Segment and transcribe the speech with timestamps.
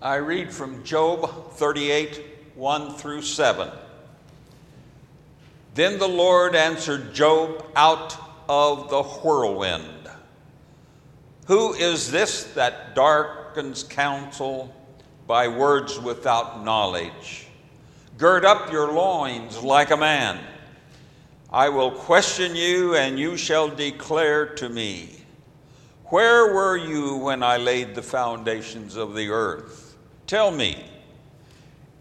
[0.00, 2.24] I read from Job 38
[2.54, 3.68] 1 through 7.
[5.74, 8.16] Then the Lord answered Job out
[8.48, 10.08] of the whirlwind
[11.46, 14.72] Who is this that darkens counsel
[15.26, 17.48] by words without knowledge?
[18.18, 20.38] Gird up your loins like a man.
[21.52, 25.16] I will question you, and you shall declare to me.
[26.06, 29.87] Where were you when I laid the foundations of the earth?
[30.28, 30.84] Tell me,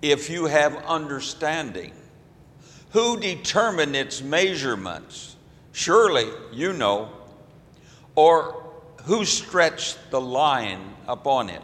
[0.02, 1.94] if you have understanding.
[2.90, 5.38] Who determined its measurements?
[5.72, 7.10] Surely you know.
[8.16, 8.66] Or
[9.04, 11.62] who stretched the line upon it?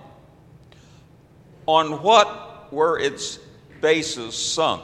[1.66, 3.39] On what were its
[3.81, 4.83] bases sunk?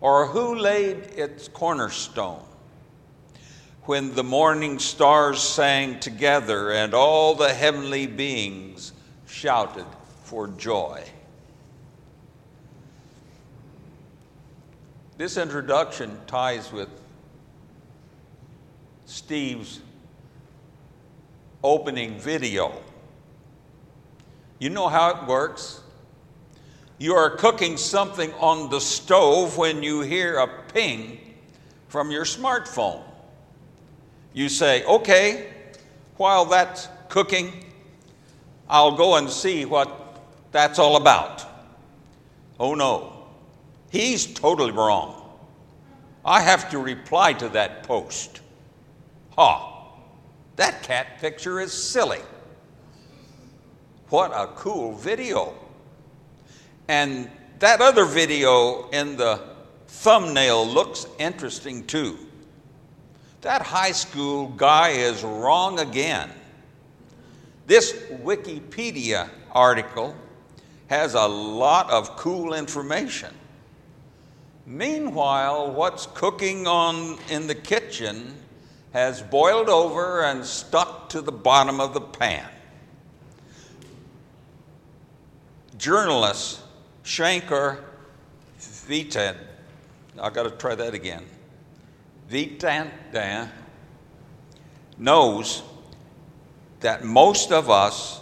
[0.00, 2.44] Or who laid its cornerstone?
[3.82, 8.92] When the morning stars sang together and all the heavenly beings
[9.26, 9.86] shouted
[10.30, 11.02] for joy.
[15.18, 16.88] This introduction ties with
[19.06, 19.80] Steve's
[21.64, 22.80] opening video.
[24.60, 25.80] You know how it works.
[26.98, 31.18] You are cooking something on the stove when you hear a ping
[31.88, 33.02] from your smartphone.
[34.32, 35.52] You say, okay,
[36.18, 37.64] while that's cooking,
[38.68, 39.99] I'll go and see what
[40.52, 41.44] that's all about.
[42.58, 43.20] Oh no,
[43.90, 45.16] He's totally wrong.
[46.24, 48.40] I have to reply to that post.
[49.36, 49.66] Ha!
[50.56, 52.20] That cat picture is silly.
[54.08, 55.54] What a cool video.
[56.88, 59.40] And that other video in the
[59.88, 62.18] thumbnail looks interesting too.
[63.40, 66.30] That high school guy is wrong again.
[67.66, 70.14] This Wikipedia article
[70.90, 73.32] has a lot of cool information.
[74.66, 78.34] Meanwhile, what's cooking on in the kitchen
[78.92, 82.44] has boiled over and stuck to the bottom of the pan.
[85.78, 86.60] Journalist
[87.04, 87.84] Shankar
[88.58, 89.36] Vitan,
[90.20, 91.24] I got to try that again.
[92.28, 92.90] Vitan
[94.98, 95.62] knows
[96.80, 98.20] that most of us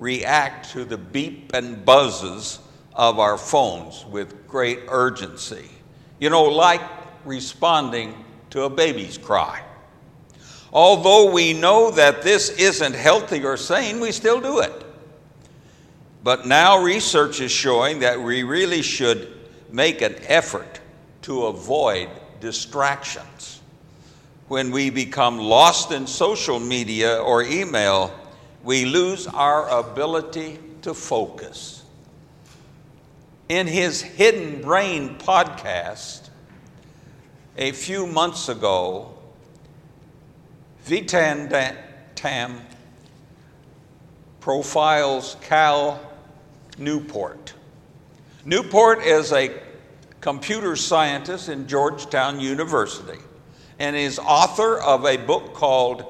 [0.00, 2.58] react to the beep and buzzes
[2.94, 5.70] of our phones with great urgency.
[6.18, 6.80] You know, like
[7.24, 9.62] responding to a baby's cry.
[10.72, 14.72] Although we know that this isn't healthy or sane, we still do it.
[16.22, 19.32] But now research is showing that we really should
[19.70, 20.80] make an effort
[21.22, 22.08] to avoid
[22.40, 23.60] distractions.
[24.48, 28.12] When we become lost in social media or email,
[28.62, 31.80] we lose our ability to focus
[33.50, 36.28] in his Hidden Brain podcast
[37.56, 39.12] a few months ago,
[40.86, 41.76] Vitan
[42.14, 42.60] Tam
[44.38, 46.00] profiles Cal
[46.78, 47.52] Newport.
[48.44, 49.50] Newport is a
[50.20, 53.18] computer scientist in Georgetown University
[53.80, 56.04] and is author of a book called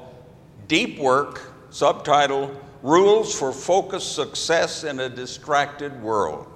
[0.67, 6.47] Deep Work, subtitled Rules for Focused Success in a Distracted World.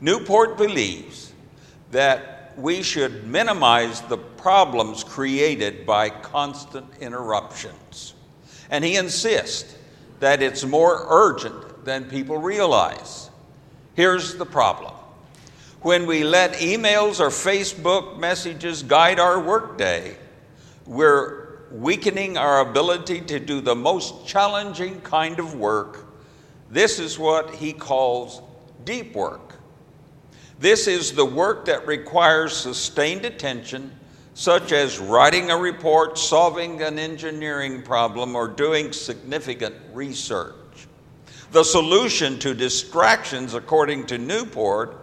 [0.00, 1.32] Newport believes
[1.90, 8.14] that we should minimize the problems created by constant interruptions.
[8.70, 9.76] And he insists
[10.20, 13.30] that it's more urgent than people realize.
[13.94, 14.94] Here's the problem
[15.82, 20.16] when we let emails or Facebook messages guide our workday,
[20.86, 21.39] we're
[21.70, 26.06] weakening our ability to do the most challenging kind of work.
[26.70, 28.42] This is what he calls
[28.84, 29.54] deep work.
[30.58, 33.90] This is the work that requires sustained attention,
[34.34, 40.54] such as writing a report, solving an engineering problem, or doing significant research.
[41.52, 44.96] The solution to distractions, according to Newport,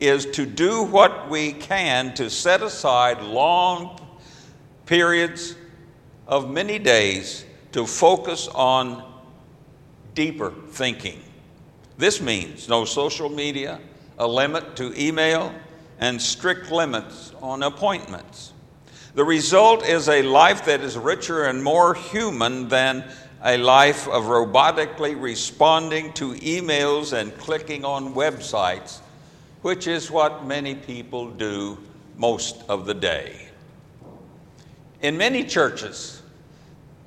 [0.00, 4.00] is to do what we can to set aside long
[4.84, 5.54] periods
[6.28, 9.02] of many days to focus on
[10.14, 11.20] deeper thinking.
[11.96, 13.80] This means no social media,
[14.18, 15.52] a limit to email,
[15.98, 18.52] and strict limits on appointments.
[19.14, 23.04] The result is a life that is richer and more human than
[23.42, 29.00] a life of robotically responding to emails and clicking on websites,
[29.62, 31.78] which is what many people do
[32.16, 33.48] most of the day.
[35.00, 36.17] In many churches,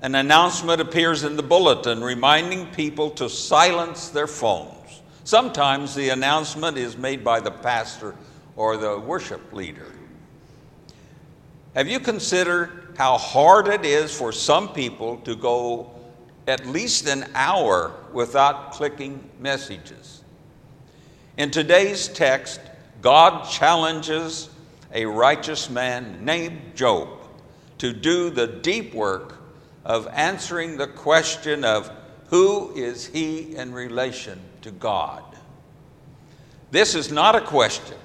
[0.01, 4.81] an announcement appears in the bulletin reminding people to silence their phones
[5.23, 8.15] Sometimes the announcement is made by the pastor
[8.55, 9.85] or the worship leader.
[11.75, 15.91] Have you considered how hard it is for some people to go
[16.47, 20.23] at least an hour without clicking messages?
[21.37, 22.59] In today's text,
[23.01, 24.49] God challenges
[24.93, 27.07] a righteous man named Job
[27.77, 29.37] to do the deep work
[29.83, 31.91] of answering the question of
[32.27, 35.23] who is he in relation to God?
[36.71, 37.97] This is not a question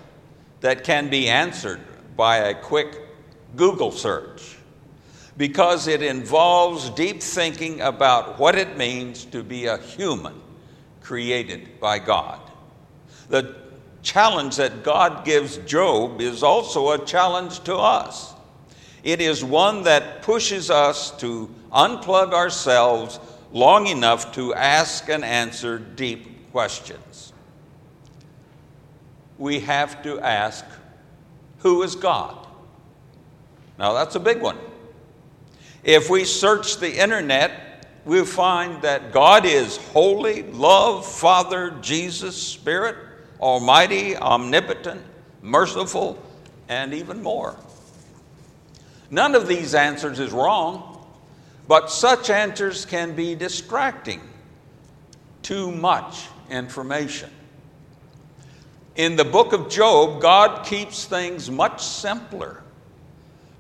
[0.61, 1.81] that can be answered
[2.17, 3.01] by a quick
[3.55, 4.57] Google search
[5.37, 10.41] because it involves deep thinking about what it means to be a human
[11.03, 12.41] created by God.
[13.29, 13.55] The
[14.03, 18.35] challenge that God gives Job is also a challenge to us.
[19.05, 23.21] It is one that pushes us to unplug ourselves
[23.53, 27.33] long enough to ask and answer deep questions.
[29.39, 30.65] We have to ask,
[31.59, 32.47] Who is God?
[33.79, 34.59] Now, that's a big one.
[35.85, 42.97] If we search the internet, we find that God is holy, love, Father, Jesus, Spirit,
[43.41, 45.03] Almighty, omnipotent,
[45.43, 46.19] merciful,
[46.69, 47.57] and even more.
[49.11, 50.96] None of these answers is wrong.
[51.69, 54.21] But such answers can be distracting.
[55.43, 57.31] Too much information.
[58.95, 62.63] In the book of Job, God keeps things much simpler.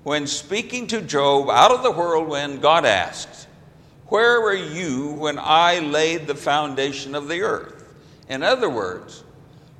[0.02, 3.46] When speaking to Job out of the whirlwind, God asks,
[4.06, 7.92] Where were you when I laid the foundation of the earth?
[8.28, 9.24] In other words,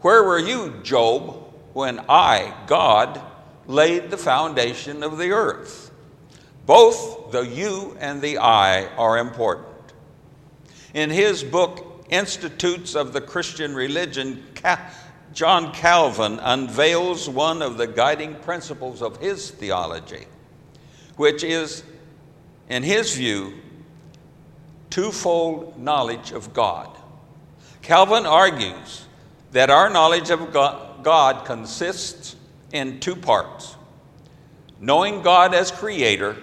[0.00, 1.42] where were you, Job,
[1.72, 3.20] when I, God,
[3.66, 5.85] laid the foundation of the earth?
[6.66, 9.68] Both the you and the I are important.
[10.92, 14.44] In his book, Institutes of the Christian Religion,
[15.32, 20.26] John Calvin unveils one of the guiding principles of his theology,
[21.16, 21.82] which is,
[22.68, 23.54] in his view,
[24.90, 26.88] twofold knowledge of God.
[27.82, 29.04] Calvin argues
[29.52, 32.36] that our knowledge of God consists
[32.72, 33.76] in two parts
[34.80, 36.36] knowing God as creator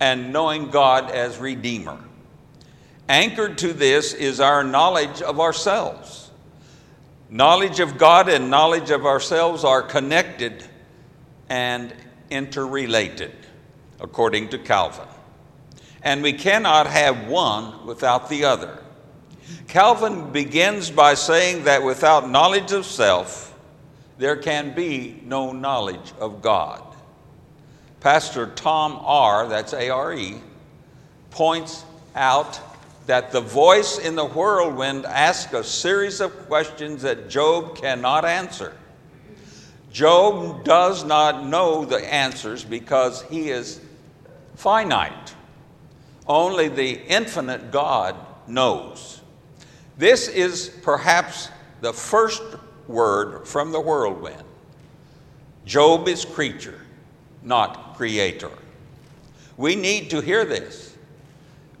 [0.00, 1.98] and knowing God as Redeemer.
[3.08, 6.30] Anchored to this is our knowledge of ourselves.
[7.30, 10.64] Knowledge of God and knowledge of ourselves are connected
[11.48, 11.94] and
[12.30, 13.34] interrelated,
[14.00, 15.08] according to Calvin.
[16.02, 18.78] And we cannot have one without the other.
[19.68, 23.56] Calvin begins by saying that without knowledge of self,
[24.18, 26.85] there can be no knowledge of God.
[28.06, 30.36] Pastor Tom Are, that's A R E,
[31.32, 32.60] points out
[33.06, 38.76] that the voice in the whirlwind asks a series of questions that Job cannot answer.
[39.90, 43.80] Job does not know the answers because he is
[44.54, 45.34] finite.
[46.28, 48.14] Only the infinite God
[48.46, 49.20] knows.
[49.98, 51.48] This is perhaps
[51.80, 52.44] the first
[52.86, 54.44] word from the whirlwind.
[55.64, 56.85] Job is creature
[57.46, 58.50] not creator.
[59.56, 60.94] We need to hear this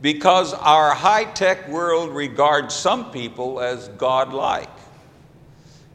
[0.00, 4.70] because our high tech world regards some people as godlike.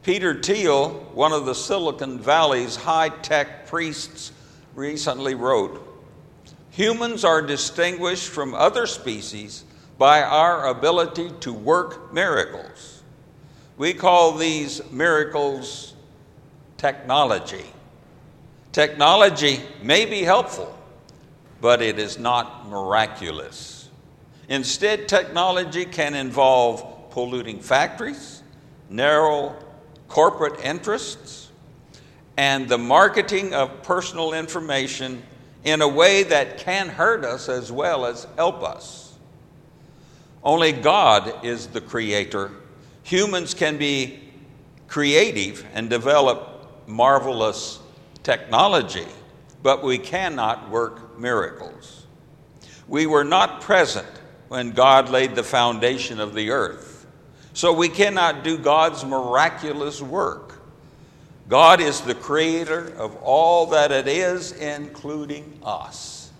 [0.02, 4.32] Peter Thiel, one of the Silicon Valley's high tech priests,
[4.74, 5.88] recently wrote
[6.70, 9.64] Humans are distinguished from other species
[9.98, 13.02] by our ability to work miracles.
[13.76, 15.94] We call these miracles
[16.78, 17.66] technology.
[18.72, 20.76] Technology may be helpful,
[21.60, 23.90] but it is not miraculous.
[24.48, 28.42] Instead, technology can involve polluting factories,
[28.88, 29.54] narrow
[30.08, 31.50] corporate interests,
[32.38, 35.22] and the marketing of personal information
[35.64, 39.14] in a way that can hurt us as well as help us.
[40.42, 42.50] Only God is the creator.
[43.04, 44.18] Humans can be
[44.88, 47.78] creative and develop marvelous
[48.22, 49.06] technology,
[49.62, 52.06] but we cannot work miracles.
[52.88, 54.06] We were not present
[54.48, 57.06] when God laid the foundation of the earth,
[57.54, 60.60] so we cannot do God's miraculous work.
[61.48, 66.30] God is the creator of all that it is, including us.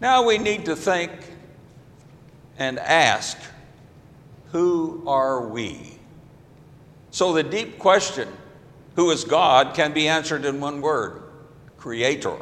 [0.00, 1.10] Now we need to think
[2.58, 3.38] and ask
[4.52, 5.98] who are we?
[7.10, 8.28] So the deep question
[8.96, 11.22] who is God, can be answered in one word
[11.76, 12.38] Creator.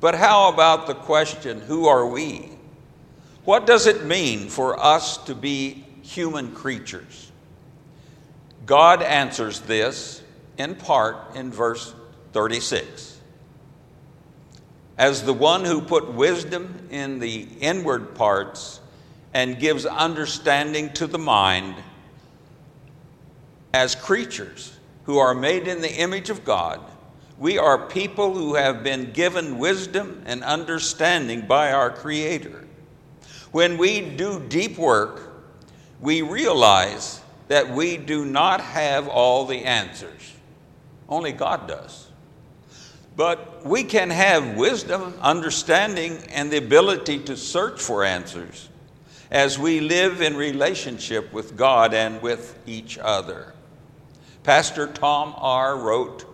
[0.00, 2.50] But how about the question, who are we?
[3.44, 7.30] What does it mean for us to be human creatures?
[8.66, 10.22] God answers this
[10.58, 11.94] in part in verse
[12.32, 13.20] 36.
[14.96, 18.80] As the one who put wisdom in the inward parts
[19.32, 21.74] and gives understanding to the mind,
[23.72, 24.72] as creatures
[25.04, 26.80] who are made in the image of God,
[27.38, 32.64] we are people who have been given wisdom and understanding by our Creator.
[33.50, 35.32] When we do deep work,
[36.00, 40.32] we realize that we do not have all the answers.
[41.08, 42.08] Only God does.
[43.16, 48.68] But we can have wisdom, understanding, and the ability to search for answers
[49.30, 53.52] as we live in relationship with God and with each other.
[54.44, 56.26] Pastor Tom Are wrote,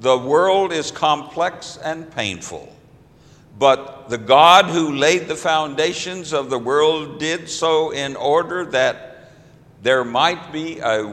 [0.00, 2.74] The world is complex and painful,
[3.58, 9.30] but the God who laid the foundations of the world did so in order that
[9.82, 11.06] there might be a